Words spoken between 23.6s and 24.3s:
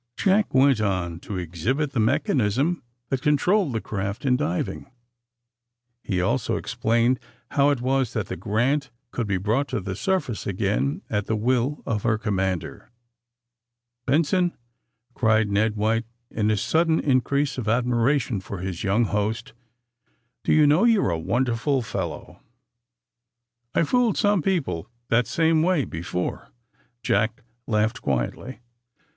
1" "I've fooled